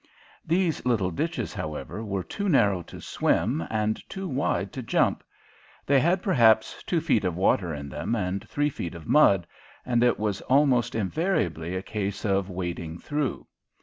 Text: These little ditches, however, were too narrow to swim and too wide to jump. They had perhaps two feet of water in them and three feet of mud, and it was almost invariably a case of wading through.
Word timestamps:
These 0.43 0.83
little 0.83 1.11
ditches, 1.11 1.53
however, 1.53 2.03
were 2.03 2.23
too 2.23 2.49
narrow 2.49 2.81
to 2.81 2.99
swim 2.99 3.63
and 3.69 4.01
too 4.09 4.27
wide 4.27 4.73
to 4.73 4.81
jump. 4.81 5.23
They 5.85 5.99
had 5.99 6.23
perhaps 6.23 6.81
two 6.87 6.99
feet 7.01 7.23
of 7.23 7.35
water 7.37 7.71
in 7.71 7.87
them 7.87 8.15
and 8.15 8.43
three 8.49 8.71
feet 8.71 8.95
of 8.95 9.05
mud, 9.05 9.45
and 9.85 10.03
it 10.03 10.17
was 10.17 10.41
almost 10.41 10.95
invariably 10.95 11.75
a 11.75 11.83
case 11.83 12.25
of 12.25 12.49
wading 12.49 12.97
through. 12.97 13.45